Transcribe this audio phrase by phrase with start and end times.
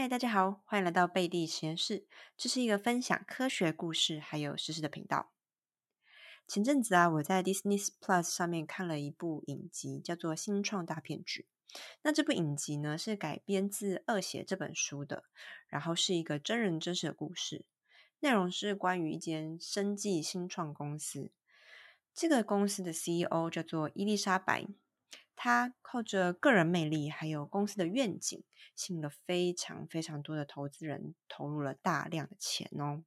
[0.00, 2.06] 嗨，大家好，欢迎来到贝蒂实验室。
[2.36, 5.32] 这是一个分享科学故事还有实事的频道。
[6.46, 11.48] 前阵子啊，我在 Disney Plus 上面看了一部影集，叫做《新创大骗局》。
[12.02, 15.24] 那这部影集呢，是改编自《恶血》这本书的，
[15.66, 17.64] 然后是一个真人真事的故事。
[18.20, 21.32] 内容是关于一间生技新创公司，
[22.14, 24.64] 这个公司的 CEO 叫做伊丽莎白。
[25.40, 28.42] 他靠着个人魅力，还有公司的愿景，
[28.74, 33.04] 吸引了非常非常多的投资人，投入了大量的钱哦。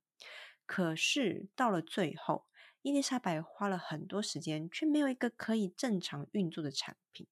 [0.66, 2.46] 可是到了最后，
[2.82, 7.28] 伊丽莎白花了很多时间，却没有一个可以正常运作的产品。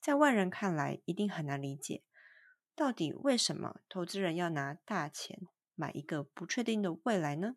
[0.00, 2.04] 在外人看来，一定很难理解，
[2.76, 5.40] 到底为什么投资人要拿大钱
[5.74, 7.56] 买一个不确定的未来呢？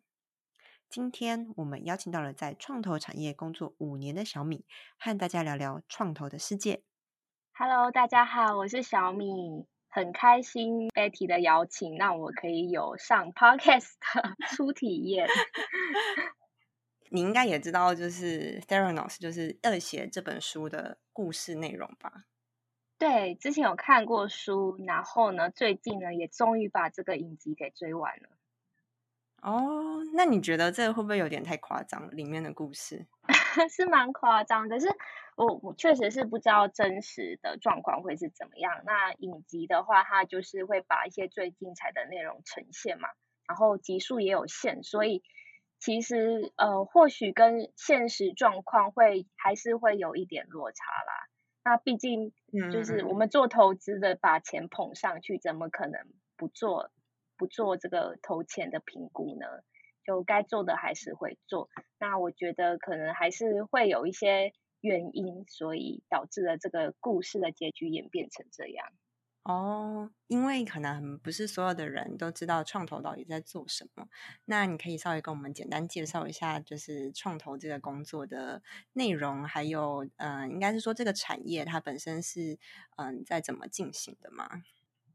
[0.92, 4.66] 今天我们邀请到了在创投产业工作五年的小米，
[4.98, 6.82] 和大家聊聊创投的世界。
[7.54, 15.26] Hello，大家好，我是小米，很开心 Betty 的邀请，让我可以有上 Podcast 的 初体验。
[17.10, 22.26] 你应该也知道，就是 Theranos，就是《恶血》这本书的故事内容吧？
[22.98, 28.28] 对，之前有看过书，然后呢，最近呢，也终于把这个影集给追完了。
[29.42, 32.08] 哦，那你觉得这个会不会有点太夸张？
[32.16, 33.06] 里面的故事
[33.68, 34.88] 是蛮夸张，可是
[35.36, 38.82] 我我确实是不知道真实的状况会是怎么样。
[38.86, 43.08] 那影集的话，它就是会把一些最精彩的内容呈现嘛，
[43.48, 45.24] 然后集数也有限，所以
[45.80, 51.28] 其实呃，或许跟现实状况会还是会有一点落差啦。
[51.64, 52.32] 那毕竟
[52.72, 56.06] 就是我们做投资的，把钱捧上去，怎么可能
[56.36, 56.92] 不做？
[57.42, 59.46] 不做这个投钱的评估呢，
[60.04, 61.68] 就该做的还是会做。
[61.98, 68.86] 那我觉得可能还是会有一些原因，所以导致了这个故事的结局演变成这样。
[69.42, 74.06] 哦，因为可能不是所有的人都知道创投到底在做什么。
[74.44, 78.62] 那你可以稍微跟我们简单介绍一下，就是创投这个工作的
[78.92, 82.56] 内容，还有嗯，应该是说这个产业它本身是
[82.94, 84.62] 嗯在怎么进行的吗？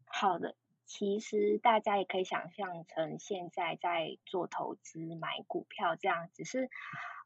[0.07, 0.57] 好的。
[0.87, 6.69] 其实大家也可以想象成现在在做投资买股票这样，只是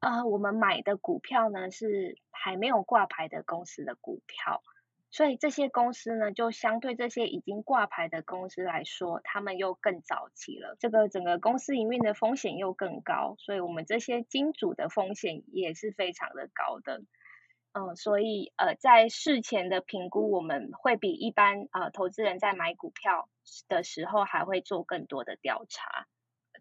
[0.01, 4.63] 呃，我们买的股票呢是还没有挂牌的公司的股票，
[5.11, 17.03] 所以这些公司呢就相对这些已经挂牌的公司来说，他们又更早期了，这个整个公司营运的风险又更高，所以我们这些金主的风险也是非常的高的。
[17.73, 23.29] 嗯，所以呃，在事前的评估，我们会比一般呃投资人在买股票
[23.69, 26.07] 的时候还会做更多的调查。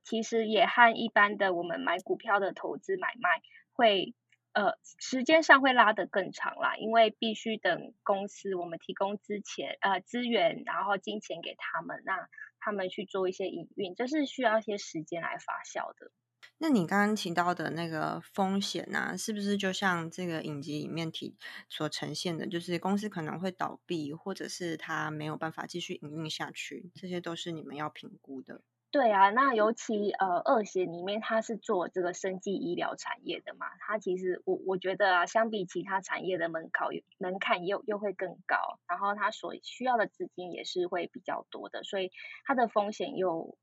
[0.04, 4.14] 其实也和一般的我们买股票的投资买卖会
[4.52, 12.28] 呃时间上会拉得更长啦，因为必须等公司我们提供之前呃资源，然后金钱给他们，那
[12.60, 16.12] 他们去做一些营运，这是需要一些时间来发酵的。
[16.58, 21.36] 那你刚刚提到的那个风险呢，是不是就像这个影集里面提
[21.68, 28.62] 所呈现的，就是公司可能会倒闭，或者是它没有办法继续营运下去，这些都是你们要评估的。
[28.90, 42.10] 对啊，那尤其呃，二险里面它是做这个生技医疗产业的嘛，它其实我我觉得啊，相比其他产业的门槛门槛又又会更高，然后它所需要的资金也是会比较多的，所以
[42.44, 43.56] 它的风险又。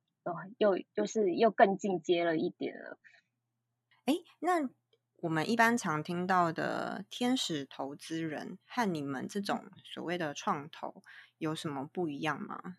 [0.57, 2.97] 又就是又更进阶了一点了。
[4.05, 4.69] 哎，那
[5.17, 11.01] 我们一般常听到的天使投资人和你们这种所谓的创投
[11.37, 12.77] 有什么不一样吗？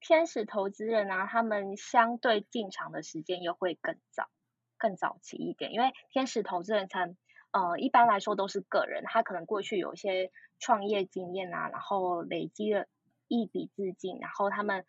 [0.00, 4.28] 天使投资人啊，他们相对进场的时间又会更早、
[4.78, 7.14] 更早期一点，因为天使投资人才
[7.50, 12.86] 呃一般来说都是个人，他可能过去有一些创业经验啊，然后累积了
[13.28, 14.86] 一笔资金，然后他们。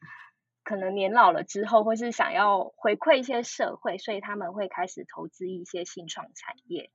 [0.63, 6.89] 可能年老了之后，或是想要回馈一些社会，所以他们会开始投资一些新创产业。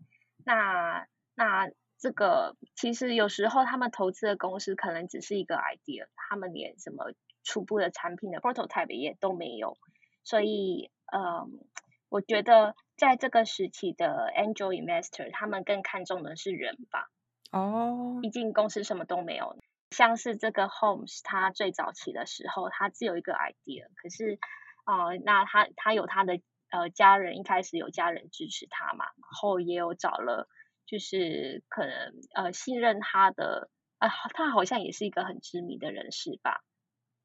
[0.44, 7.12] 那那这个其实有时候他们投资的公司可能只是一个 idea，他们连什么
[7.44, 9.76] 初步的产品的 prototype 也都没有。
[10.24, 11.60] 所以，嗯，
[12.08, 17.08] 我觉得在这个时期的 angel investor，他们更看重的是人吧。
[17.50, 19.56] 哦，毕竟公司什么都没有。
[19.90, 24.38] 像是这个 Holmes，他最早期的时候，他只有一个 idea，可是
[24.84, 26.40] 啊，那他他有他的
[26.70, 30.48] 呃家人，一开始有家人支持他嘛，然后也有找了，
[30.86, 36.62] 就是可能呃信任他的啊，他好像也是一个很知名的人士吧？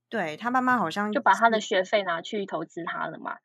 [0.09, 3.39] 对他妈妈好像就把他的学费拿去投资他了嘛，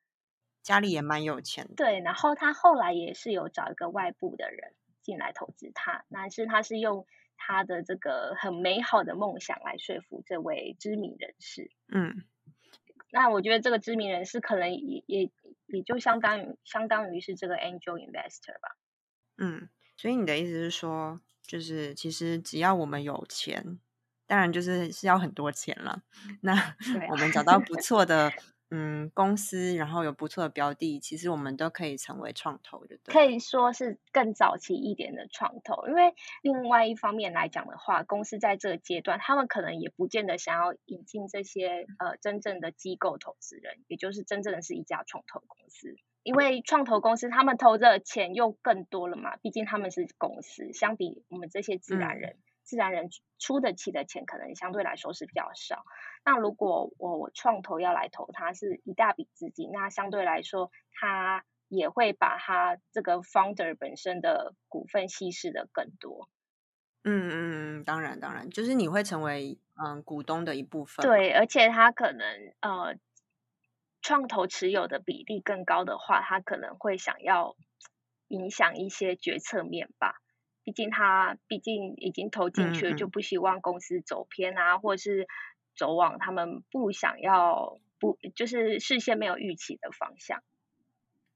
[0.62, 1.69] 家里也蛮有钱。
[1.76, 7.05] 对，然后他后来也是有找一个外部的人进来投资他，但是他是用。
[7.38, 11.70] 他的这个很美好的梦想来说服这位知名人士。
[11.90, 12.25] 嗯，
[13.11, 15.31] 那我觉得这个知名人士可能也也
[15.67, 18.76] 也就相当于相当于是这个 angel investor 吧。
[19.38, 23.79] 嗯，所以你的意思是说，就是其实只要我们有钱，
[24.26, 26.02] 当然就是是要很多钱了。
[26.43, 26.76] 那
[27.11, 28.31] 我们找到不错的。
[28.70, 35.87] 嗯，公司然后有不错的标的，其实我们都可以成为创投的，可以说是更早期一点的创投。
[35.88, 45.97] 因为另外一方面来讲的话，公司在这个阶段，他们可能也不见得想要引进这些呃真正的机构投资人，也就是真正的是一家创投公司。
[46.23, 52.37] 因为创投公司他们投的钱又更多了嘛，毕竟他们是公司，相比我们这些自然人。
[52.69, 55.85] 自然人出得起的钱可能相对来说是比较少。
[56.23, 66.29] 那如果我我创投要来投，它是一大笔资金，那相对来说，它也会把它这个 founder 本身的股份稀释的更多。
[67.05, 71.03] 嗯嗯嗯，当然当然，就是你会成为嗯股东的一部分。
[71.06, 72.97] 对，而且他可能呃
[74.03, 77.56] 创投持有的比例更高的话，他可能会想要
[78.26, 80.20] 影响一些决策面吧。
[80.69, 85.26] 毕竟他毕竟已经投进去了，就不希望公司走偏啊，或者是
[85.75, 90.43] 走往他们不想要、不就是事先没有预期的方向。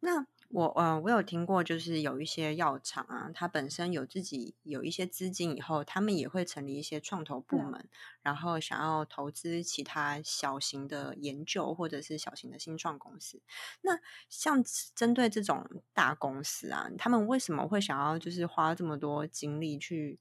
[0.00, 0.26] 那。
[0.52, 7.88] 我呃，我有听过，就是有一些药厂啊，它本身有自己有一些资金，以后他们也会成立一些创投部门，
[8.20, 13.40] 然后想要投资其他小型的研究或者是小型的新创公司。
[13.80, 14.62] 那像
[14.94, 20.20] 针对这种大公司啊，他们为什么会想要就是花这么多精力去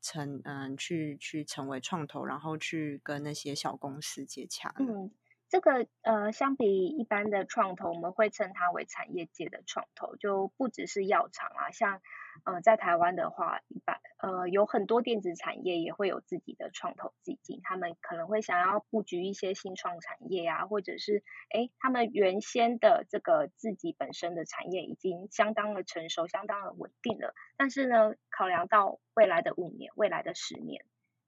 [0.00, 5.10] 成嗯去去成为创投，然后去跟那些小公司接洽呢？
[5.52, 12.00] 这个呃，相比一般的创投，我们会称它为产业界的创投，就不只是药厂啊，像
[12.46, 30.82] 呃在台湾的话，一般呃有很多电子产业也会有自己的创投基金，他们可能会想要布局一些新创产业啊，或者是哎他们原先的这个自己本身的产业已经相当的成熟、相当的稳定了，但是呢，考量到未来的五年、未来的十年。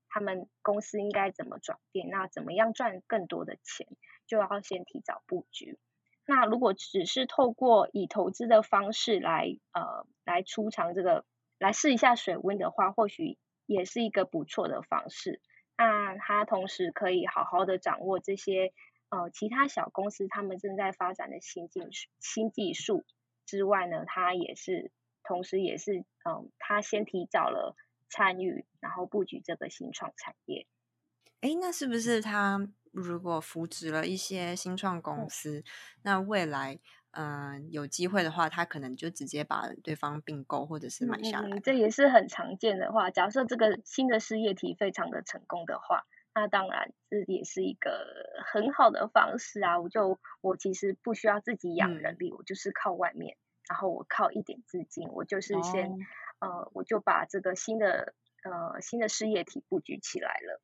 [0.08, 2.08] 他们公司应该怎么转变？
[2.08, 3.88] 那怎么样赚更多的钱，
[4.26, 5.78] 就要先提早布局。
[6.26, 11.24] 那如果只是透过以投资的方式来呃来出尝这个
[11.58, 15.40] 来试一下水温的话，或许也是一个不错的方式。
[15.76, 18.72] 那他同时可以好好的掌握这些
[19.10, 23.04] 呃其他小公司他们正在发展的新技术新技术
[23.46, 24.90] 之外呢，他也是
[25.22, 27.76] 同时也是嗯他先提早了。
[28.10, 30.68] 参与，然后布局这个新创产业。
[31.40, 32.60] 哎，那是不是他
[32.94, 35.62] 如果扶植了一些新创公司，
[36.02, 36.78] 那未来
[37.10, 41.58] 嗯有机会的话，他可能就直接把对方并购或者是买下来？
[41.60, 43.10] 这也是很常见的话。
[43.10, 46.04] 假设这个新的事业体非常的成功的话，
[46.34, 48.06] 那当然这也是一个
[48.46, 49.80] 很好的方式啊。
[49.80, 53.36] 我就我其实不需要自己养人力，我就是靠外面，
[53.68, 55.96] 然后我靠一点资金，我就是先。
[56.40, 58.12] 呃，我就把这个新的
[58.42, 60.60] 呃新的事业体布局起来了。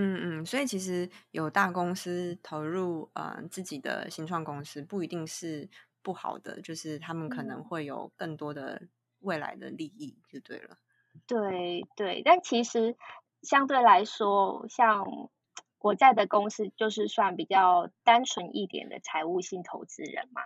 [0.00, 5.68] 嗯嗯，所以其实有大公司投入呃自己的新创公司，不一定是
[6.02, 8.80] 不好的，就是他们可能会有更多的
[9.18, 10.78] 未来的利益，就对了。
[11.26, 12.96] 对对，但其实
[13.42, 15.04] 相对来说，像
[15.80, 20.42] 我在的公司就是算比较单纯一点的财务性投资人嘛。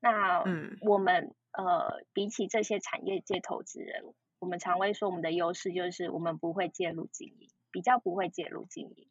[0.00, 1.34] 那嗯，我们。
[1.56, 9.08] 呃，比起这些产业界投资人，我们常会说我们的优势就是我们不会介入经营，比较不会介入经营。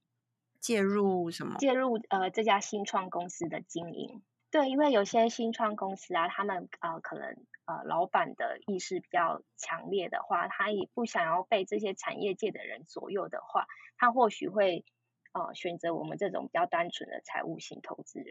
[0.62, 1.58] 介入什么？
[1.60, 4.24] 介入呃这家新创公司的经营。
[4.50, 13.68] 对，因为有些新创公司啊，他们呃可能呃老板的意识比较强烈的话，他也不想要被这些产业界的人左右的话，
[13.98, 14.86] 他或许会
[15.34, 18.30] 呃选择我们这种比较单纯的财务型投资人。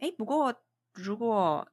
[0.00, 0.56] 哎，不过
[0.92, 1.68] 如果。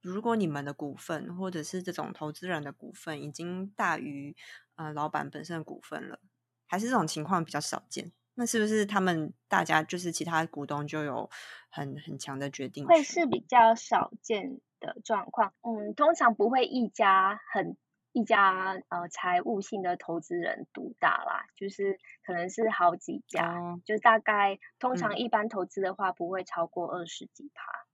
[0.00, 4.36] 如果你们的股份或者是这种投资人的股份已经大于
[4.76, 6.20] 呃老板本身的股份了，
[6.68, 11.28] 还是这种情况比较少见，那是不是他们大家就是其他股东就有
[11.70, 12.86] 很很强的决定？
[12.86, 15.54] 会是比较少见的状况。
[15.62, 17.76] 嗯，通常不会一家很
[18.12, 27.86] 一家呃财务性的投资人独大啦，就是可能是好几家，就大概通常一般投资的话不会超过二十几趴。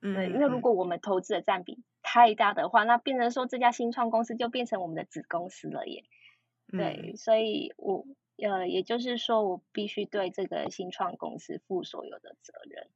[0.00, 6.04] 对，因为如果我们投资的占比太大的话，那变成说这家新创公司就变成我们的子公司了耶。
[6.70, 12.88] 对，所以我呃，也就是说，我必须对这个新创公司负所有的责任。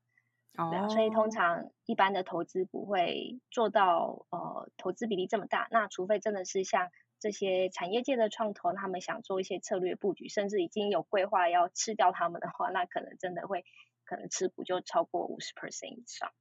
[0.56, 0.88] 哦。
[0.88, 13.64] 所以通常一般的投资不会做到呃投资比例这么大，那除非真的是像这些产业界的创投，他们想做一些策略布局，甚至已经有规划要吃掉他们的话，那可能真的会
[14.04, 16.32] 可能持股就超过五十 percent 以上。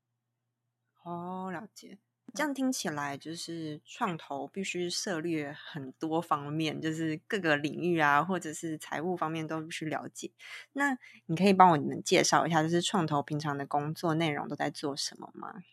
[1.03, 1.97] 哦，了解。
[2.33, 10.31] 这样听起来就是创投必须涉猎很多方面，就是各个领域啊，或者是财务方面都必须了解。
[10.73, 10.97] 那
[11.27, 15.63] 你可以帮我们介绍一下，就是创投平常的工作内容都在做什么吗？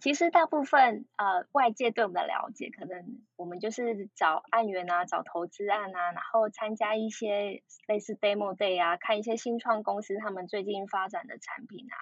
[0.00, 11.96] 其实大部分呃外界对我们的了解，可能我们就是找案源啊，找投资案啊，然后参加一些类似 demo day 啊，看一些新创公司他们最近发展的产品啊。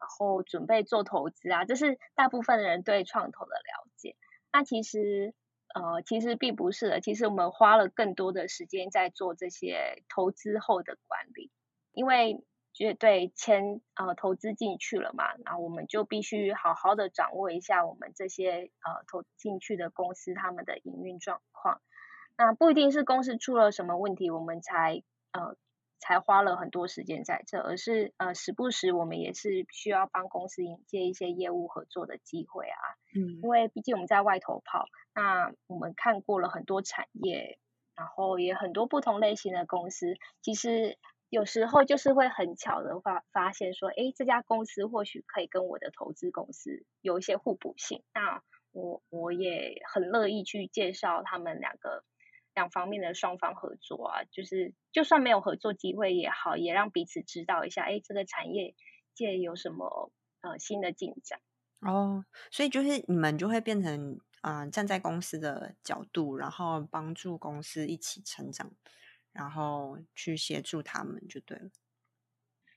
[0.00, 4.16] 然后准备做投资啊，这是大部分的人对创投的了解。
[4.52, 5.34] 那其实
[5.74, 7.00] 呃，其实并不是的。
[7.00, 11.50] 其实我们花了更多的时间在做这些投资后的管理，
[11.92, 21.80] 因为绝对钱呃投资进去了嘛，然后我们就必须好好的掌握一下我们这些呃投进去的公司他们的营运状况。
[22.36, 25.02] 那不一定是公司出了什么问题，我们才
[25.32, 25.56] 呃。
[25.98, 32.78] 才花了很多时间在这，而是呃时不时我们也是需要帮公司引接一些业务合作的机会啊。
[33.14, 37.58] 嗯，因为毕竟我们在外头跑，那我们看过了很多产业，
[37.94, 40.14] 然后也很多不同类型的公司。
[40.40, 48.02] 其实有时候就是会很巧的发发现说，哎，这家公司或许可以跟我的投资公司有一些互补性。
[48.14, 52.04] 那我我也很乐意去介绍他们两个。
[52.58, 58.74] 两方面的双方合作啊，就是就算没有合作机会也好，也让彼此知道一下，哎，这个产业
[59.14, 60.10] 界有什么
[60.40, 61.38] 呃新的进展
[61.80, 62.24] 哦。
[62.50, 68.72] 所以就是你们就会变成啊，站在公司的角度，然后帮助公司一起成长，
[69.32, 71.70] 然后去协助他们就对了。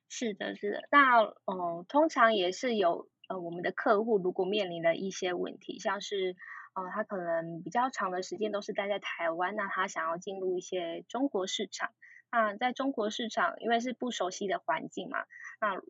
[0.09, 0.87] 是的，是的。
[0.91, 6.35] 那哦，通常也是有呃，我们的客户如果面临了一些问题，像是。
[6.73, 11.91] 呃，他可能比较长的时间都是待在台湾，那他想要进入一些中国市场。
[12.31, 15.25] 那在中国市场，因为是不熟悉的环境嘛，
[15.59, 15.81] 那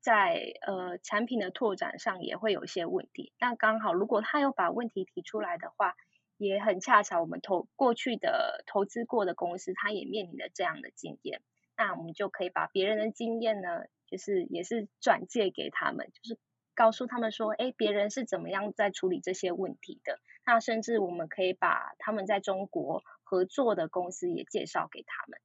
[0.00, 3.32] 在呃产品的拓展上也会有一些问题。
[3.40, 5.96] 那刚好，如果他有把问题提出来的话，
[6.36, 11.42] 也很恰巧，我们投过去的投资过的公司，他也面临了这样的经验。
[11.76, 16.38] 那我们就可以把别人的经验呢，就是也是转借给他们，就是。
[16.80, 20.18] 告诉他们说，哎，别人是怎么样在处理这些问题的？
[20.46, 25.40] 那甚至我们可以把他们在中国合作的公司也介绍给他们。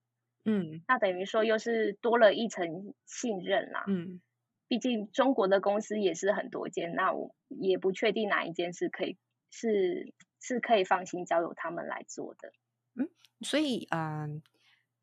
[0.46, 3.84] 嗯，那等于说又是多了一层信任啦。
[3.88, 4.22] 嗯，
[4.70, 9.18] 毕竟中国的公司也是很多间，那我也不确定哪一间是可以
[9.52, 12.54] 是是可以放心交由他们来做的。
[12.96, 13.10] 嗯，
[13.42, 14.42] 所以嗯，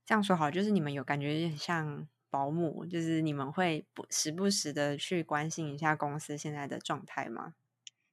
[0.07, 2.09] 这样说好，就是你们有感觉很像。
[2.33, 7.53] 保姆就是你们会不时不时的去关心一下公司现在的状态吗？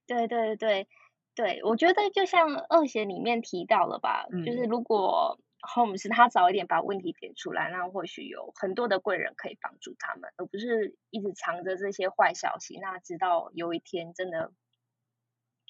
[0.06, 0.86] 对对对
[1.34, 5.40] 对，我觉得就像二贤里面提到了吧，就是如果
[5.74, 12.78] Home 是他早一点把问题点出来，那或许有很多的贵人可以帮助他们，而不是一直藏着这些坏消息。
[12.78, 14.52] 那直到有一天真的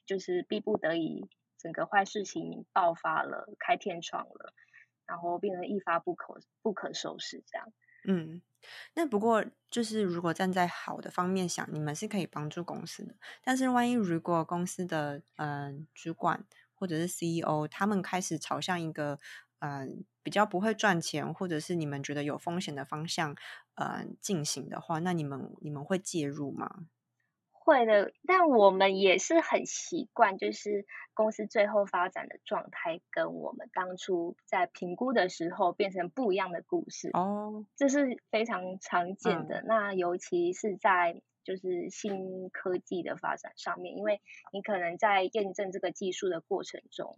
[0.07, 1.29] 就是逼不得已，
[1.59, 4.53] 整个坏事情爆发了，开天窗了，
[5.07, 7.73] 然后变成一发不可不可收拾这样。
[8.07, 8.41] 嗯，
[8.95, 13.15] 那不过就是如果站在好的方面想，你们是可以帮助公司的。
[13.43, 19.19] 但是万一如果公司的嗯主管或者是 CEO 他们开始朝向一个
[19.61, 23.37] 嗯比较不会赚钱，或者是你们觉得有风险的方向
[23.75, 26.87] 呃进行的话，那你们你们会介入吗？
[27.71, 30.85] 会的，但我们也是很习惯，就是
[31.15, 39.63] 公司最后发展的状态跟我们当初在评估的时候变成不一样的故事哦，这是非常常见的。
[39.65, 44.21] 那尤其是在就是新科技的发展上面，因为
[44.53, 47.17] 你可能在验证这个技术的过程中，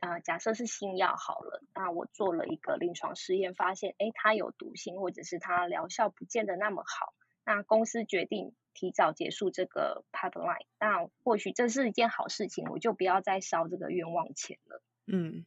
[0.00, 8.52] 啊，假设是新药好了，那我做了一个临床试验，发现哎它有毒性，或者是它疗效不见得那么好，那公司决定。
[8.80, 14.82] 提早结束这个 pipeline，那或许这是一件好事情，我就不要再烧这个冤枉钱了。
[15.06, 15.44] 嗯，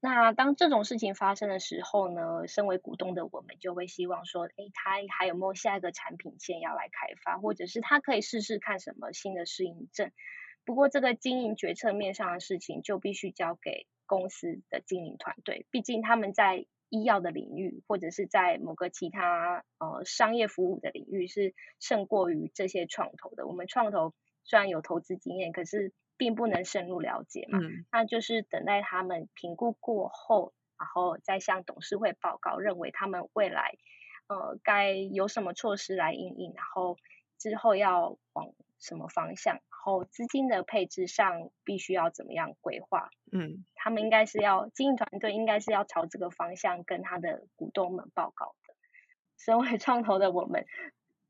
[0.00, 10.12] 那当这种事情发生的时候呢，身为股东的我们就会希望说，诶，他还有没有下一个产品线要来开发，或者是他可以试试看什么新的适应症。
[10.66, 16.66] 不过这个经营决策面上的事情就必须交给公司的经营团队，毕竟他们在。
[16.88, 23.46] 医药的领域，或者是在某个其他呃商业服务的领域，是胜过于这些创投的。
[23.46, 24.14] 我们创投
[24.44, 27.58] 虽然有投资经验，可是并不能深入了解嘛。
[27.90, 33.76] 那就是等待他们评估过后，然后再向董事会报告，认为他们未来
[34.28, 36.96] 呃该有什么措施来应应，然后
[37.44, 39.60] 之后要往什么方向。
[39.68, 43.10] 后资金的配置上必须要怎么样规划？
[43.32, 48.74] 嗯，他们应该是要经营团队应该是要朝这个方向跟他的股东们报告的。
[49.36, 50.64] 身为创投的我们，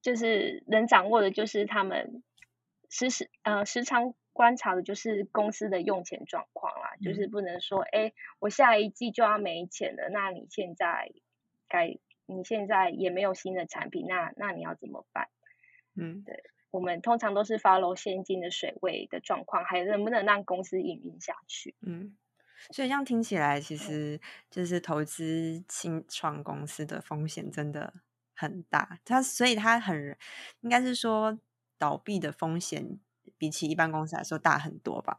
[0.03, 2.23] 就是能掌握的，就是他们
[2.89, 6.95] 时时呃时常观察的，就是公司的用钱状况啦。
[7.03, 11.11] 就是不能说，哎，我下一季就要没钱了，那你现在
[11.69, 15.29] 该你现在也没有新的产品，那那你要怎么办？
[15.97, 21.75] 嗯，对，我们通常都是 follow 现金的水位的状况，还能不能让公司营运下去？
[21.81, 22.17] 嗯。
[22.71, 24.19] 所以这样听起来，其实
[24.51, 27.93] 就是投资新创公司的风险真的
[28.35, 28.99] 很大。
[29.05, 30.17] 它所以它很
[30.61, 31.39] 应该是说
[31.77, 32.99] 倒闭的风险
[33.37, 35.19] 比起一般公司来说大很多吧？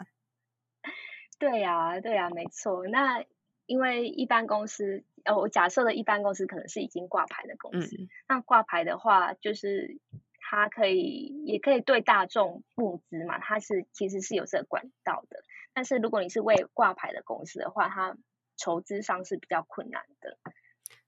[1.38, 2.88] 对呀，对呀，没错。
[2.88, 3.24] 那
[3.68, 7.96] 因为一般公司，呃，我假设的一般公司可能是已经挂牌的公司。
[8.28, 10.00] 那挂牌的话，就是
[10.50, 15.44] 它可以也可以对大众募资嘛，它是其实是有这个管道的。
[15.74, 18.16] 但是如果你是为挂牌的公司的话，它
[18.56, 20.38] 筹资上是比较困难的。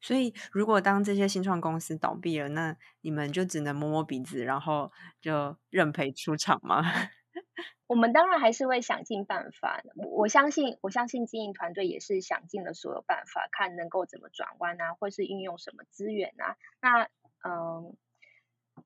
[0.02, 4.92] 所以，如果当这些新创公司倒闭了，那你们就只能摸摸鼻子，然后
[5.22, 6.82] 就认赔出场吗？
[7.88, 9.82] 我们当然还是会想尽办法。
[9.96, 16.58] 我相信，我相信经营团队也是想尽了所有办法，看能够怎么转弯啊，或是运用什么资源啊。
[16.82, 17.04] 那，
[17.48, 17.96] 嗯，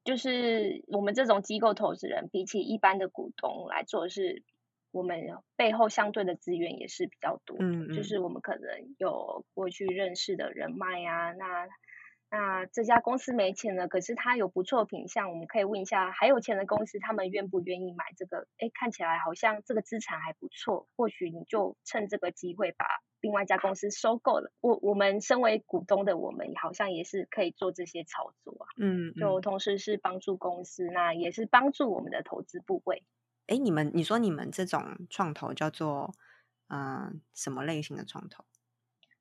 [0.04, 4.44] 就是我们这种机构投资人，比起一般的股东来做是。
[4.94, 5.22] 我们
[5.56, 11.66] 背后相对的资源也是比较多，嗯，就是我们可能有过去认识的人脉啊，那
[12.30, 18.50] 那这家公司没钱了，可是他有不错品相，我们可以问一下还有钱的公司，他们愿不愿意买这个？
[18.58, 22.86] 哎，看起来好像这个资产还不错，或许你就趁这个机会把
[23.22, 24.52] 另外一家公司收购了。
[24.60, 33.04] 我我们身为股东的我们，好像也是可以做这些操作啊，嗯，就同时是帮助公司，那也是帮助我们的投资部位。
[33.48, 36.14] 哎，你们，你说你们这种创投叫做
[36.68, 38.44] 嗯什么类型的创投？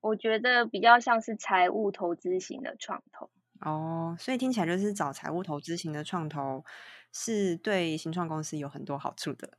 [0.00, 3.30] 我觉得比较像是财务投资型的创投。
[3.60, 6.64] 哦，所以听起来就是找财务投资型的创投
[7.12, 9.50] 是对新创公司有很多好处的。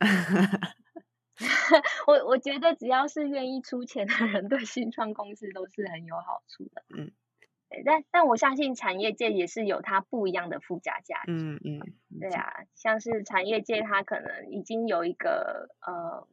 [2.08, 6.84] 我我觉得只要是愿意出钱的人，对新创公司都是很有好处的。
[6.95, 7.12] 嗯。
[7.86, 11.32] 但但我相信产业界也是有它不一样的附加价值。
[11.32, 11.80] 嗯嗯，
[12.19, 16.27] 对啊，像是产业界它可能已经有一个呃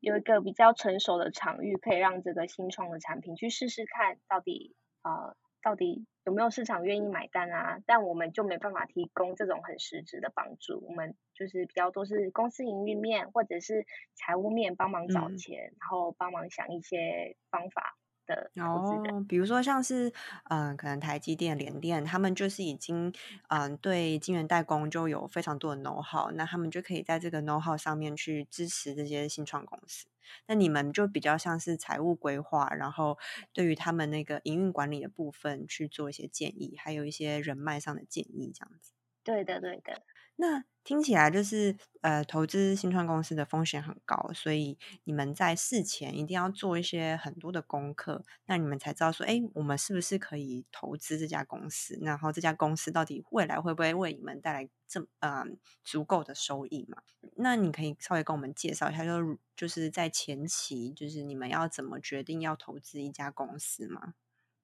[0.00, 7.78] 有一个比较成熟的场域，可以让这个新创的产品去试试看到底呃到底有没有市场愿意买单啊？
[7.86, 17.96] 但我们就没办法提供这种很实质的帮助，我们就是比较多是公司营运面或者是财务面帮忙找钱，然后帮忙想一些方法。
[18.26, 20.12] 的哦，比如说像是
[20.50, 23.10] 嗯，可能台积电、联电，他们就是已经
[23.48, 30.08] 嗯，对晶圆代工就有非常多的 know how，那他们就可以在这个 know how 上面去支持这些新创公司。
[30.46, 33.16] 那你们就比较像是财务规划，然后
[33.54, 38.92] 对于他们那个营运管理的部分去做一些建议，还有一些人脉上的建议，这样子。
[39.24, 40.02] 对的，对的。
[40.36, 51.98] 那听起来就是呃，投资新创公司的风险很高，所以你们在事前一定要做一些很多的功课，那你们才知道说，哎，我们是不是可以投资这家公司？
[52.00, 55.44] 然后这家公司到底未来会不会为你们带来这呃
[55.84, 57.02] 足够的收益嘛？
[57.36, 64.14] 那你可以稍微跟我们介绍一下，就就是在前期，就是你们要怎么决定要投资一家公司吗？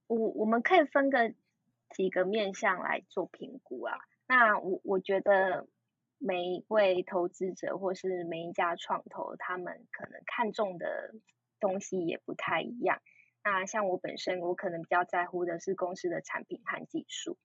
[0.07, 1.35] 我我们可以分个
[1.95, 3.99] 几个面向来做评估啊。
[4.27, 5.67] 那我我觉得
[6.27, 11.13] 每一位投资者或是每一家创投，他们可能看重的
[11.61, 13.03] 东西也不太一样。
[13.43, 17.37] 那像我本身，我可能比较在乎的是公司的产品和技术。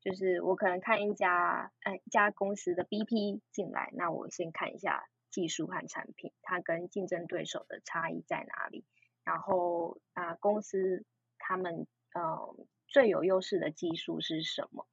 [0.00, 8.84] 就是我可能看一家呃一家公司的 BP 进来，那我先看一下技术和产品，它跟竞争对手的差异在哪里。
[9.22, 11.04] 然后啊，公司
[11.38, 11.86] 他们
[12.18, 14.88] 嗯最有优势的技术是什么？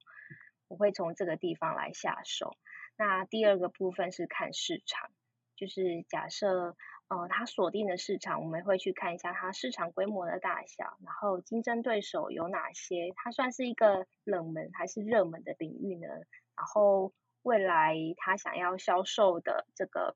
[0.68, 2.56] 我会从这个地方来下手。
[3.04, 5.10] 那第二个部分是看市场，
[5.56, 6.76] 就是假设
[7.08, 16.06] 呃，它锁定的市场，我们会去看一下它市场规模的大小，然后竞争对手有哪些，它算是一个冷门还是热门的领域呢？
[16.54, 17.12] 然后
[17.42, 20.14] 未来它想要销售的这个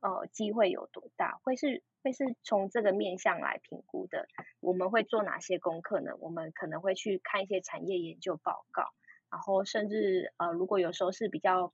[0.00, 1.38] 呃机会有多大？
[1.44, 4.26] 会是会是从这个面向来评估的。
[4.58, 6.16] 我们会做哪些功课呢？
[6.18, 8.90] 我们可能会去看一些产业研究报告。
[9.30, 11.72] 然后甚至呃，如果有时候是比较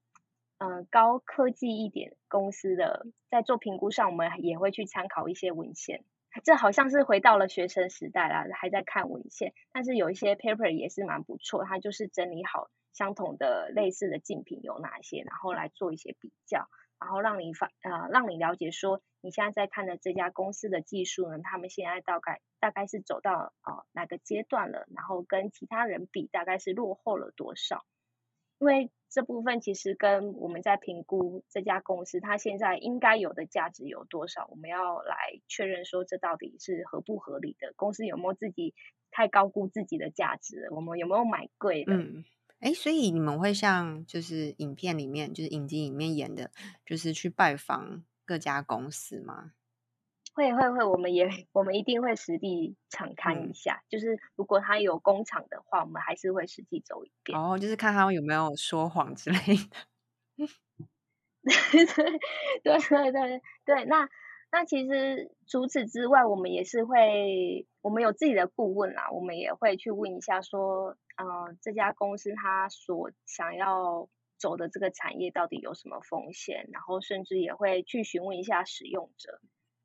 [0.62, 6.04] 嗯高科技一点公司的，在做评估上，我们也会去参考一些文献。
[6.44, 9.54] 这好像是回到了学生时代啦，还在看文献。
[9.72, 16.68] 但是有一些 paper 也是蛮不错，它就是整理好相同的类似的竞品有哪些，然后来做一些比较。
[17.00, 27.84] 然后让你发呃，让你了解说，你现在在看的这家公司的技术呢，他们现在大概大概是走到呃哪个阶段了，然后跟其他人比，大概是落后了多少？
[28.62, 35.16] 因为这部分其实跟我们在评估这家公司它现在应该有的价值有多少，我们要来
[35.48, 38.72] 确认说这到底是合不合理的，公司有没有自己
[39.10, 41.92] 太高估自己的价值，我们有没有买贵的？
[41.92, 42.24] 嗯，
[42.60, 46.52] 哎，所以你们会像就是影片里面，就是影集里面演的，
[46.86, 49.54] 就是去拜访各家公司吗？
[50.34, 53.82] 会会会，我们也我们一定会实地场看一下。
[53.88, 57.38] 就是如果他有工厂的话，我们还是会实际走一遍。
[57.38, 60.48] 哦，就是看他有没有说谎之类的。
[61.42, 64.08] 对对对对对，那
[64.50, 79.40] 那其实除此之外，我们也是会，我们有自己的顾问啦，我们也会去问一下，说，呃，这家公司他所想要走的这个产业到底有什么风险，然后甚至也会去询问一下使用者。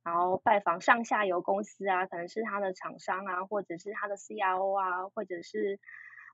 [0.07, 5.81] 然后拜访上下游公司啊，可能是他的厂商啊，或者是他的 CRO 啊，或者是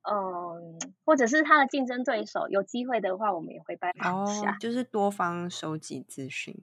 [0.07, 2.47] 嗯，或者是他的竞争对手。
[2.49, 6.55] 有机会的话，我们也会拜访一下，就是多方收集资讯。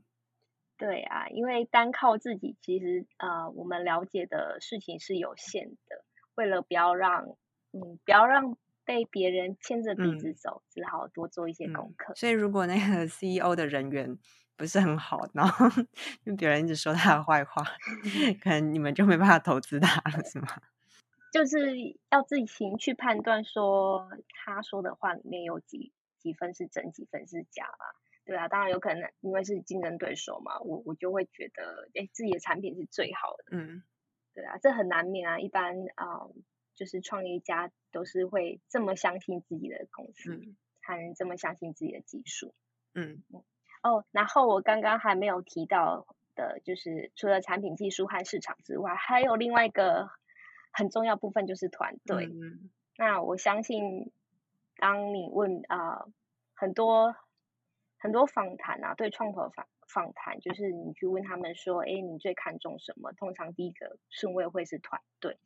[0.78, 6.04] 对啊，因为单靠自己，其实呃，我们了解的事情是有限的。
[6.36, 7.24] 为了不要让
[7.72, 12.14] 嗯，不要让被别人牵着鼻子走，只好多做一些功课。
[12.14, 14.16] 所以，如果那个 CEO 的人员。
[14.60, 15.66] 不是很好，然后
[16.22, 17.64] 就别人一直说他的坏话，
[18.44, 20.48] 可能你们就没办法投资他了，是吗？
[21.32, 21.74] 就是
[22.10, 27.84] 要自行去判断，说他说的话里面有几几分是真，几分是假啊？
[28.26, 33.82] 对啊，当然有可能，因为是竞争对手嘛，我我就会觉得，哎，自己的产品是最好的，嗯，
[34.34, 35.38] 对啊，这很难免啊。
[35.40, 36.28] 一般啊，
[36.74, 40.36] 就是创业家都是会这么相信自己的公司，
[40.82, 42.54] 才能这么相信自己的技术，
[42.92, 43.42] 嗯嗯。
[43.82, 50.10] 哦，然后我刚刚还没有提到的，就是除了产品技术和市场之外，还有另外一个
[50.70, 52.28] 很重要部分就是团队。
[52.98, 54.12] 那我相信，
[54.76, 56.04] 当你问啊
[56.54, 57.16] 很多
[57.98, 63.12] 很多访谈啊，对创投访访谈，就是你去问他们说，哎，你最看重什么？
[63.12, 65.38] 通常第一个顺位会是团队。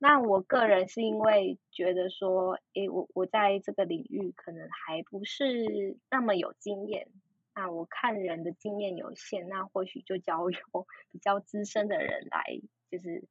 [0.00, 7.08] 那我个人是因为觉得说，哎，我我在这个领域可能还不是那么有经验。
[7.58, 10.58] 那我看人的经验有限，那或许就交由
[11.10, 12.44] 比较资深的人来，
[12.88, 13.26] 就是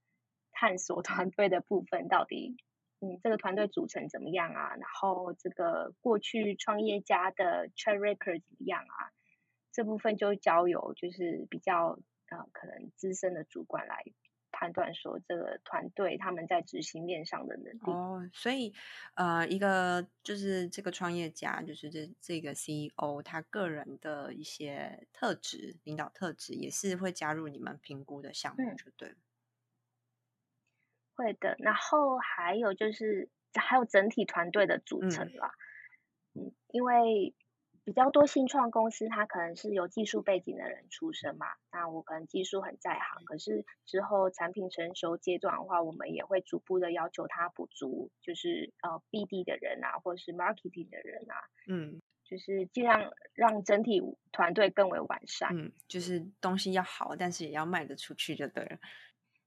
[0.51, 2.57] 探索团队的部分到底，
[2.99, 4.75] 嗯，这个团队组成怎么样啊？
[4.75, 9.15] 然后这个过去创业家的 track record 怎么样啊？
[9.71, 11.97] 这部分就交由就是比较
[12.29, 14.03] 呃可能资深的主管来。
[14.51, 18.73] 判断说这个团队他们在执行面上的能力哦，所以
[19.15, 29.15] 呃，一个就是这个创业家，就是这这个 CEO，他个人的一些特质、领导特质也是会加入你们评估的项目，就对。
[31.15, 35.51] 会的，然后还有就是还有整体团队的组成啦，
[36.33, 37.33] 嗯，因为。
[37.87, 41.47] 比较多新创公司，它可能是有技术背景的人出身嘛。
[41.71, 54.01] 那我可能技术很在行，可是之后产品成熟阶段的话，我们也会逐步的要求他补足，就是呃 BD 的人啊，或者是 marketing 的人啊，嗯，就是尽量让整体
[54.33, 55.57] 团队更为完善。
[55.57, 58.77] 嗯，就是东西要好，但是也要卖得出去就对了。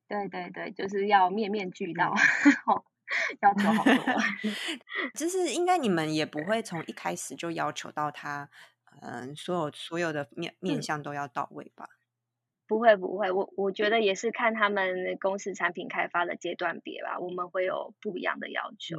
[0.08, 2.14] 对对对，就是要面面俱到。
[3.40, 3.94] 要求好多，
[5.14, 8.48] 就是应该你们也不会从一开始就要求到他，
[9.02, 11.88] 嗯，所有所有的面面向都要到位吧？
[12.66, 18.96] 不会不会，我我觉得也是看他们公司产品开发的阶段别吧，我们会有不一样的要求。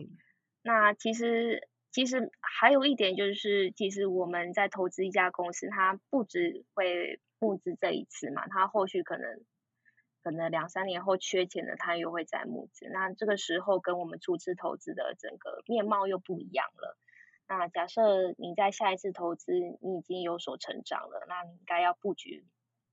[0.62, 9.42] 那其实其实还有一点就是，其实我们在投资一家公司，它不只会募资这一次嘛，它后续可能。
[10.24, 12.88] 可能两三年后缺钱了，他又会再募资。
[12.90, 16.98] 那这个时候跟我们初次投资的整个面貌又不一样了。
[17.48, 22.46] 那假设你在下一次投资你已经有所成长了，那你应该要布局，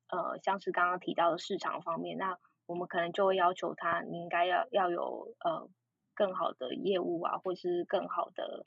[0.08, 5.70] 呃，像是刚刚提到的市场方面，那我们可能就会要求他，你应该要要有呃
[6.14, 8.64] 更好的业务啊，或是更好的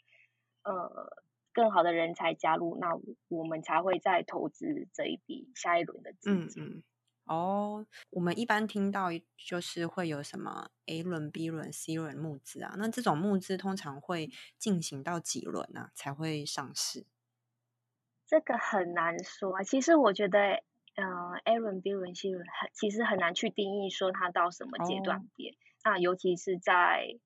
[0.63, 1.17] 呃
[1.51, 2.93] 更好的人才加入，那
[3.27, 6.83] 我们才会再投资这一笔下一轮的资金。
[7.31, 12.75] 哦，我们一般听到就是会有什么 A 轮、B 轮、C 轮募资啊？
[12.77, 17.05] 那这种募资通常会进行到几轮呢才会上市？
[18.27, 19.63] 这个很难说。
[19.63, 20.61] 其实我觉得，
[20.95, 25.55] 嗯，A 轮、B 轮、C 轮很其实很难去定义说它到什么阶段别。
[25.85, 27.17] 那尤其是在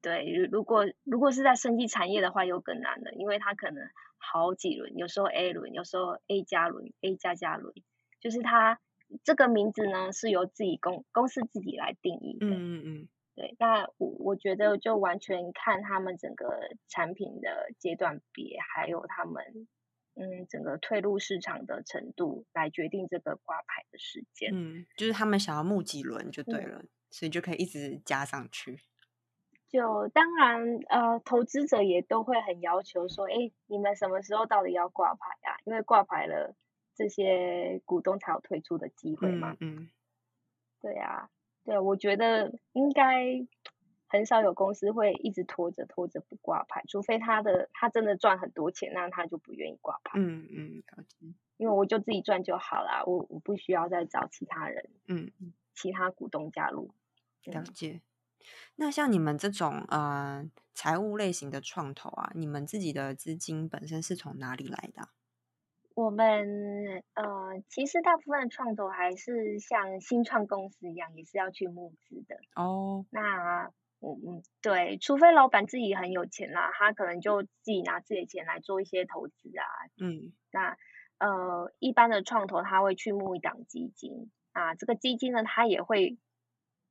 [0.00, 7.74] 对，如果如果是在升级产业的话，又更难了，因为它可能好几轮，有时候 A 轮，有时候 A 加轮、A 加加轮，
[8.20, 8.80] 就是它。
[9.24, 12.46] 这个名字呢是由自己公公司自己来定义的。
[12.46, 19.68] 嗯嗯嗯，对，那我我觉得就完全看他们整个产品的阶段别，还有他们
[20.14, 24.50] 嗯整个退入市场的程度来决定这个挂牌的时间。
[24.52, 28.78] 嗯，就是他们想要募几轮就对了，所以就可以一直加上去。
[29.68, 35.54] 就当然呃，投资者也都会很要求说，哎，你们什么时候到底要挂牌啊？
[35.64, 36.56] 因为挂牌了，
[37.00, 39.56] 这些股东才有退出的机会嘛。
[39.60, 39.88] 嗯。
[40.82, 41.30] 对啊。
[41.64, 43.46] 对，我觉得应该
[44.06, 50.18] 很少有公司会一直拖着拖着不挂牌，除非他的他真的赚很多钱，那他就不愿意挂牌。
[50.18, 50.82] 嗯嗯，
[51.58, 55.30] 因为我就自己赚就好啦，我我不需要再找其他人，嗯，
[55.74, 56.92] 其他股东加入。
[57.44, 58.00] 了解。
[58.76, 65.10] 那像你们这种呃财务类型的创投啊，你们自己的资金本身是从哪里来的？
[66.00, 72.36] 我们呃，其实大部分创投还是像新创公司一样，也是要去募资的。
[72.54, 73.66] 哦，那
[74.00, 79.64] 嗯嗯，对，除非老板自己很有钱啦，他可能就自己拿自己的钱来做一些投资啊。
[80.00, 80.76] 嗯，那
[81.18, 86.16] 呃，一般的创投他会去募一档基金啊，这个基金呢，他也会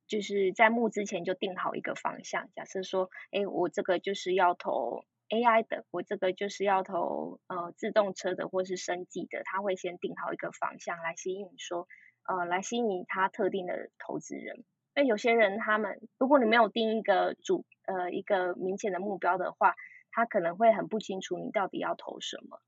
[0.08, 5.04] 就是在募之前就定好一个方向，假设说，哎，我这个就是要投。
[5.29, 11.87] AI 的，我这个就是要投呃自动车的或是生技的，他会先定好一个方向来吸引说，
[12.27, 14.65] 呃来吸引他特定的投资人。
[14.95, 19.75] 那有些人他们，如果你没有定一个主呃一个明显的目标的话，
[20.11, 22.59] 他可能会很不清楚你到底要投什么。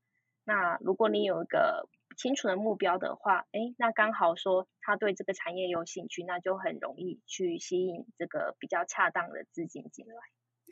[0.44, 10.14] 那如果你有一个清楚的目标的话，哎，那刚好说他对这个产业有兴趣，那就很容易去吸引这个比较恰当的资金进来。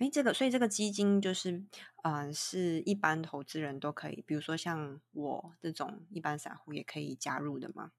[0.00, 1.62] 哎，这个所以这个基金就是，
[2.04, 7.92] 嗯，是一般投资人都可以，比如说像我这种一般散户也可以加入的吗？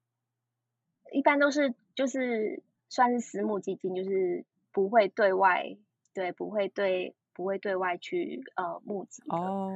[1.12, 5.76] 一般都是就是算是私募基金，就是不会对外
[6.12, 9.70] 对，不会对不会对外去呃募集哦。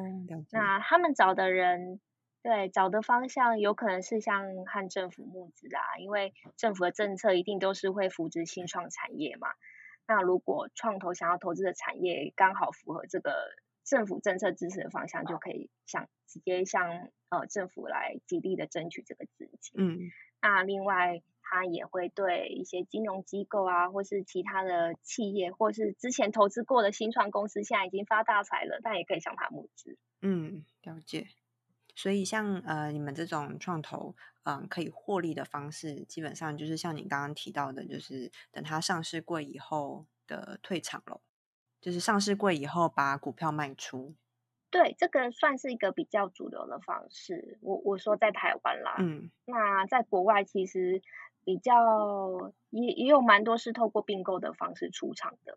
[0.51, 2.01] 那他们找的人，
[2.43, 9.49] 对找的方向有可能是像和政府募资啊，因为政府的政策一定都是会扶植新创产业嘛。
[10.09, 13.35] 那如果创投想要投资的产业刚好符合这个
[13.85, 19.75] 政府政策支持的方向，就可以向直接向呃政府来极力的争取这个资金。
[19.77, 19.99] 嗯，
[20.40, 29.97] 那另外他也会对一些金融机构啊，或是其他的企业，或是之前投资过的新创公司，现在已经发大财了，但也可以向他募资。
[30.23, 31.29] 嗯，了解。
[31.95, 34.14] 所以像呃你们这种创投，
[34.47, 41.21] 嗯，可以获利的方式，基本上就是像你刚刚提到的，就是等它上市柜以后的退场喽，
[41.81, 44.15] 就是上市柜以后把股票卖出。
[44.71, 47.59] 对，这个算是一个比较主流的方式。
[47.61, 51.03] 我我说在台湾啦，嗯，那在国外其实
[51.45, 55.57] 比较也也有蛮多是透过并购的方式出场的。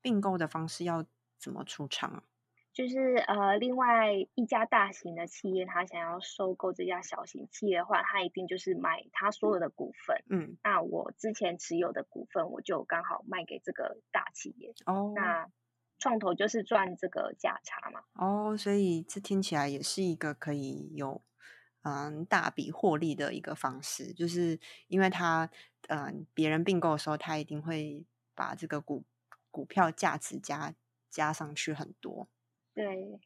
[0.00, 1.04] 并购的方式要
[1.38, 2.22] 怎么出场啊？
[2.72, 10.22] 就是呃，另外一家大型的企业，他想要收购这家小型企业的话，他一定就是买他所有的股份。
[10.30, 14.72] 嗯，那我之前持有的股份，我就刚好卖给这个大企业。
[14.86, 15.50] 哦，那
[15.98, 18.04] 创投就是赚这个价差嘛。
[18.14, 21.20] 哦，所以这听起来也是一个可以有
[21.82, 25.50] 嗯大笔获利的一个方式，就是因为他
[25.88, 28.06] 嗯别人并购的时候，他一定会
[28.36, 29.04] 把这个股
[29.50, 30.72] 股票价值加
[31.10, 32.28] 加上去很多。
[32.80, 33.20] 对，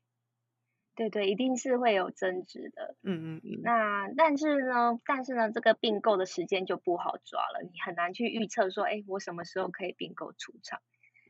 [0.96, 2.96] 对对，一定是会有增值的。
[3.02, 3.60] 嗯嗯嗯。
[3.62, 10.80] 那但是呢，但是呢，这个并购的时间就不好抓了，你很难去预测说，哎，我什么时候可以并购出场？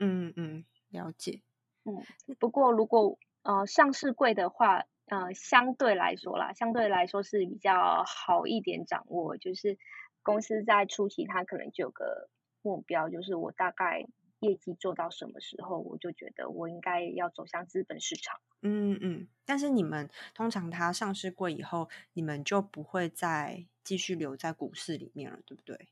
[0.00, 1.42] 嗯嗯，了解。
[1.84, 2.02] 嗯，
[2.38, 9.76] 不过如果呃上市贵的话，呃相对来说啦，相对来说是比较好一点掌握，就是
[10.22, 12.30] 公司在初期它可能就有个
[12.62, 14.06] 目标，就是我大概。
[14.44, 18.40] 业绩做到什么时候，我就觉得我应该要走向资本市场。
[18.62, 25.88] 嗯嗯，但是你们通常它上市过以后，你们就不会再继续留在股市里面了，对不对？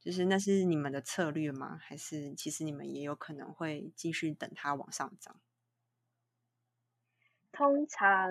[0.00, 1.76] 就是那是你们的策略吗？
[1.80, 5.40] 还是其实你们也有可能会继续等它往上涨？
[7.52, 8.30] 通常，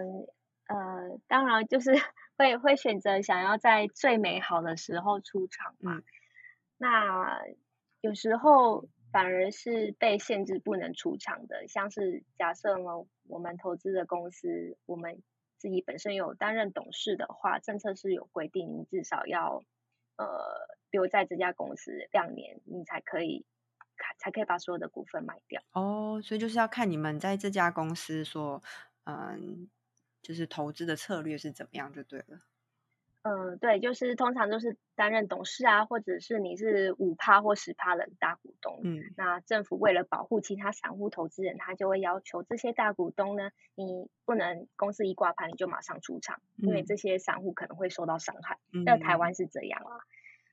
[0.67, 1.91] 呃，当然就是
[2.37, 6.01] 会会选择想要在最美好的时候出场嘛。
[6.77, 7.41] 那。
[8.01, 15.23] 有时候反而是被限制不能出场的，像是假设呢，我们投资的公司，我们
[15.57, 19.63] 自己本身有担任董事的话，政策是有规定，你至少要
[20.17, 20.27] 呃
[20.91, 23.45] 留在这家公司两年，你才可以
[24.19, 25.61] 才可以把所有的股份卖掉。
[25.71, 28.61] 哦，所以就是要看你们在这家公司说
[29.05, 29.69] 嗯，
[30.21, 32.41] 就是投资的策略是怎么样就对了。
[33.27, 38.79] 嗯，对，就是通常都是担任董事啊，或者是你是五趴或十趴的大股东。
[38.83, 48.57] 嗯，那政府为了保护其他散户投资人，他就会要求这些大股东呢，你不能公司一挂牌你就马上出场，因为这些散户可能会受到伤害。
[48.85, 49.99] 那台湾是这样啊。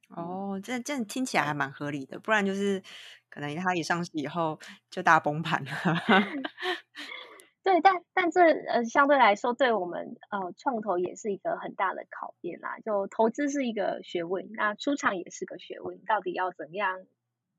[0.09, 2.83] 哦，这这样听起来还蛮合理的，不然就是
[3.31, 4.59] 可能他一上市以后
[4.91, 5.71] 就大崩盘了。
[7.65, 12.79] 对，但但这呃相对来说，对我们呃创投也是一个很大的考验啦。
[12.81, 17.07] 就投资是一个学问，那出场也是个学问，到底要怎样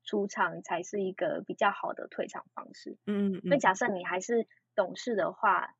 [0.04, 2.96] 出场才是一个比较好的退场方式？
[3.06, 3.40] 嗯嗯。
[3.46, 5.74] 那假设你还是董事的话，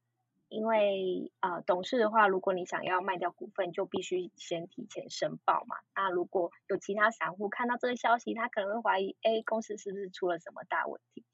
[0.49, 5.77] 因为呃董事的话，如果你想要卖掉股份，就必须先提前申报嘛。
[5.95, 11.25] 那如果有其他散户看到这个消息，他可能会怀疑，哎，公司是不是出了什么大问题？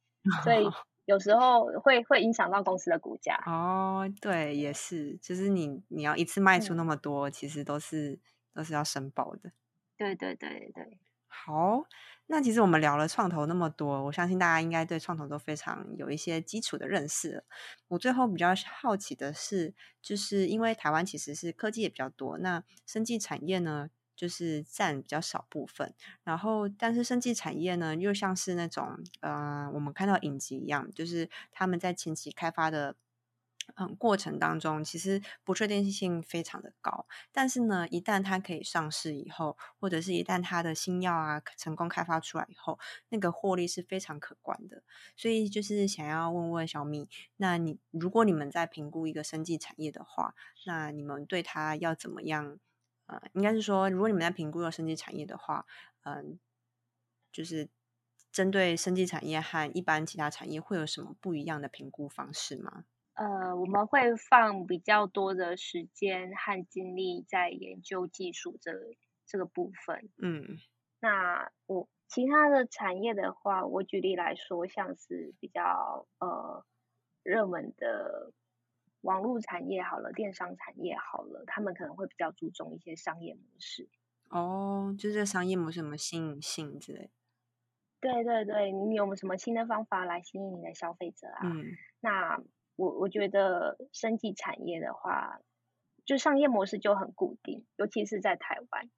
[0.44, 0.68] 所以。
[1.04, 8.20] 有时候会会影响到公司的股价哦，对，也是，就是你你要一次卖出那么多，其实都是
[8.54, 9.50] 都是要申报的。
[9.96, 11.84] 对对对对，好，
[12.26, 17.44] 那其实我们聊了创投那么多，我相信大家应该对创投都非常有一些基础的认识。
[17.88, 23.90] 我最后比较好奇的是，就是因为台湾其实是科技也比较多，那生技产业呢？
[24.14, 32.94] 就是占比较少部分，然后但是生技产业呢，又像是那种呃，我们看到影集一样，就是他们在前期开发的
[33.76, 37.06] 嗯过程当中，其实不确定性非常的高。
[37.32, 44.82] 但是呢，一旦它可以上市以后，或者是一旦它的新药啊成功开发出来以后，那个获利是非常可观的。
[45.16, 52.58] 所以就是想要问问小米，那你如果你们在评估一个生技产业的话，那你们对它要怎么样？
[53.06, 55.66] 呃，应该是说，如果你们在评估要升级产业的话，
[56.04, 56.38] 嗯，
[57.32, 57.68] 就是
[58.30, 62.84] 针对升级产业和一般其他产业会有什么不一样的评估方式吗？
[63.14, 68.72] 呃，我们会放比较多的时间和精力在研究技术这
[69.26, 70.10] 这个部分。
[70.18, 70.58] 嗯，
[71.00, 76.64] 那我其他的产业的话，我举例来说，像是比较呃
[77.22, 78.32] 热门的。
[79.02, 83.88] 网络产业好了，电商产业好了，他们可能会比较注重一些商业模式。
[84.30, 87.10] 哦，就是商业模式什么吸引性之类。
[88.00, 91.40] 对对对，你有没有什么新的方法来吸引你的消费者啊？
[91.44, 91.64] 嗯，
[92.00, 92.42] 那
[92.76, 95.40] 我我觉得生技产业的话，
[96.04, 98.90] 就商业模式就很固定，尤其是在台湾，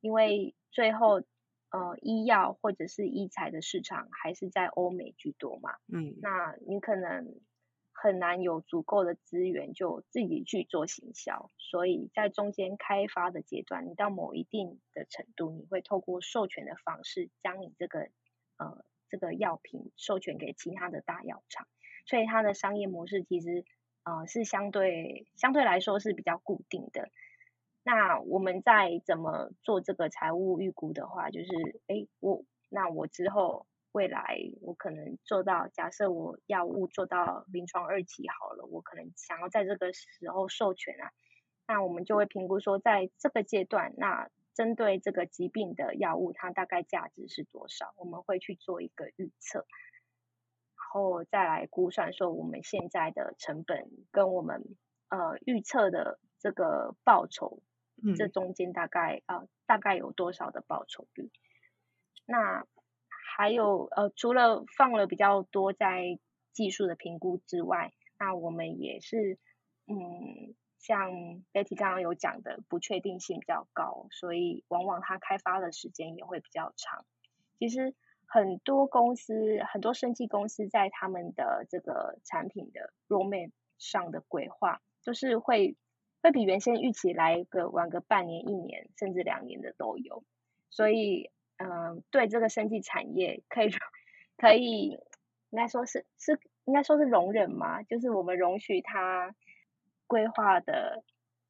[0.00, 1.22] 因为最后
[1.70, 5.76] 呃医药或者是医材的市场还是在欧美居多嘛。
[5.86, 7.40] 嗯，那你可能。
[7.94, 18.08] 很难有足够的资源就自己去做行销，所以在中间开发的阶段，你到某一定的程度，你会透过授权的方式，将你这个
[18.56, 21.68] 呃这个药品授权给其他的大药厂，
[22.06, 23.64] 所以它的商业模式其实
[24.04, 27.10] 呃是相对相对来说是比较固定的。
[27.84, 33.66] 那我们在怎么做这个财务预估的话，就是哎我那我之后。
[33.92, 41.12] 未来我可能做到，假设我药物做到临床二期好了，我可能想要在这个时候授权啊，
[41.66, 47.92] 那我们就会评估说，在这个阶段，那针对这个疾病的药物，它大概价值是多少？
[47.98, 54.74] 我们会去做一个预测，然后再来估算说我们现在的成本跟我们
[55.08, 57.62] 呃预测的这个报酬，
[58.16, 61.30] 这中间大概啊大概有多少的报酬率？
[62.24, 62.66] 那。
[63.34, 66.18] 还有呃，除了放了比较多在
[66.52, 69.38] 技术的评估之外，那我们也是
[69.86, 71.10] 嗯，像
[71.50, 77.06] Betty 刚刚有讲的，不确定性比较高，所以往往它开发的时间也会比较长。
[77.58, 77.94] 其实
[78.26, 85.76] 很多公司，很多生技公司在他们的这个产品的 roadmap 上的规划，都是会
[86.22, 90.22] 会比原先预期来个晚个半年、一年，甚至两年的都有，
[90.68, 91.30] 所以。
[91.62, 93.70] 嗯，对这个生技产业可以
[94.36, 94.98] 可以
[95.50, 99.34] 应该说是是应该说是容忍嘛，就是我们容许它
[100.06, 101.04] 规划的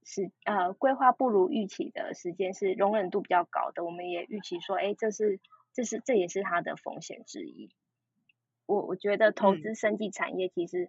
[0.05, 5.41] 时呃规划不如预期的时间是容忍度比较高的，我们也预期说，哎，这是
[5.73, 7.71] 这是这也是它的风险之一。
[8.67, 10.89] 我我觉得投资生技产业其实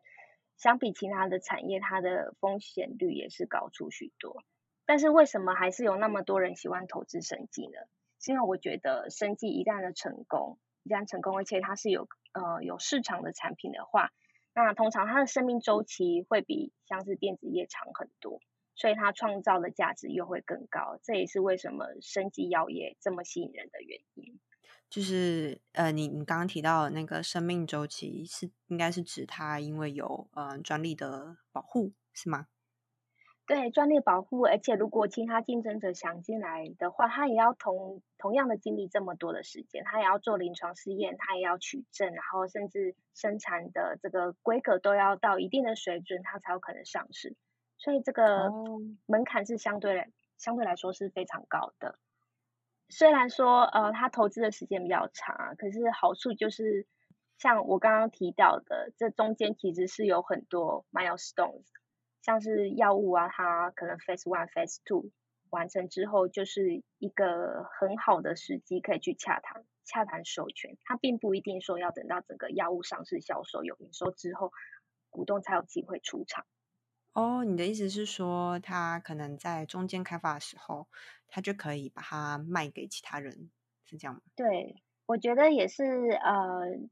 [0.57, 4.43] 相比其他的产业，它的风险率也是高出许多。
[4.85, 7.79] 但是为什么还是有那么多人喜欢投资生技呢？
[8.23, 14.13] 是因为我觉得生技一旦的成功，一旦成功，而且它是有呃有市场的产品的话，
[14.53, 18.39] 那通常它的生命周期会比像是电子业长很多，
[18.75, 20.97] 所以它创造的价值又会更高。
[21.03, 24.39] 这也是为什么生技药业这么吸引人的原因。
[24.89, 32.47] 就是呃，你你刚刚提到那个生命周期是应该是指它因为有呃专利的保护是吗？
[33.45, 47.35] 对，专利保护，而且如果其他竞争者想进来的话，他也要同同样的经历这么多的时间，他也要做临床试验，他也要取证，然后甚至生产的这个规格都要到一定的水准，他才有可能上市。
[47.77, 48.49] 所以这个
[49.05, 51.99] 门槛是相对来相对来说是非常高的。
[52.87, 56.87] 虽然说呃，他投资的时间比较长，可是好处就是
[57.37, 61.65] 像我刚刚提到的，这中间其实是有很多 milestones。
[62.23, 65.11] 像是药物啊，它可能 phase one、phase two
[65.51, 70.77] 完成之后，就是一个很好的时机可以去洽谈、洽谈授权。
[70.83, 74.51] 它并不一定说要等到整个药物上市、销售有营收之后，
[75.11, 76.45] 股东才有机会出场。
[77.15, 80.87] 哦，你的意思是说，他可能在中间开发的时候，
[81.27, 83.51] 他就可以把它卖给其他人，
[83.83, 84.21] 是这样吗？
[84.37, 85.83] 对，我觉得也是，
[86.23, 86.89] 呃。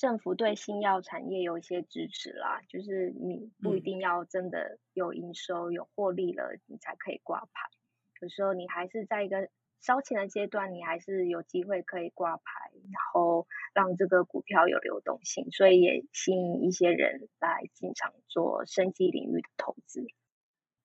[0.00, 7.68] 政府对新药产业有一些支持啦，就是你不一定要真的有营收、有获利了，你才可以挂牌。
[8.22, 12.42] 有时候你还是在一个烧钱的阶段，你还是有机会可以挂牌，
[12.72, 20.06] 然后让这个股票有流动性，所以也吸引一些人来进场做生技领域的投资。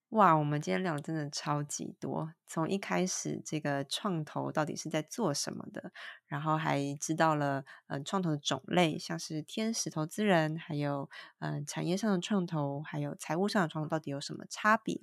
[0.09, 5.91] 哇，我们今天聊真的超级多，从一开始这个创投到底是在做什么的，
[6.27, 15.01] 然后还知道了嗯创投的种类，像是天使投资人，还有嗯产业上的创投，还有财务上的创投到底有什么差别？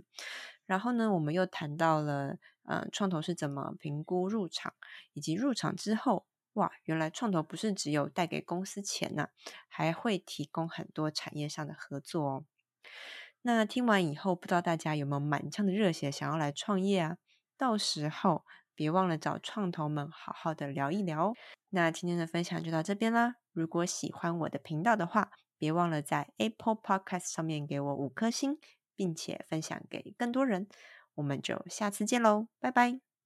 [0.67, 4.73] 然后呢，我们又谈到了嗯创投是怎么评估入场，
[5.13, 6.25] 以及入场之后，
[6.55, 9.29] 哇，原来创投不是只有带给公司钱呐，
[9.69, 12.45] 还会提供很多产业上的合作哦。
[13.43, 17.17] 那听完以后，不知道大家有没有满腔的热血想要来创业啊？
[17.59, 21.35] 到时候别忘了找创投们好好的聊一聊哦。
[21.71, 23.37] 那今天的分享就到这边啦。
[23.53, 28.59] 如果喜欢我的频道的话，别忘了在 Apple Podcast 上面给我五颗星，
[28.97, 30.69] 并且分享给更多人。
[31.15, 33.12] 我们就下次见喽，拜拜。